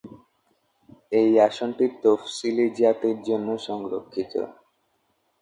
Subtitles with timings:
[1.11, 4.33] এই আসনটি তফসিলি জাতির জন্য সংরক্ষিত।